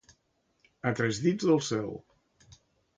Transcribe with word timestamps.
A 0.89 0.95
tres 1.01 1.21
dits 1.27 1.47
del 1.53 1.63
cel. 1.71 1.95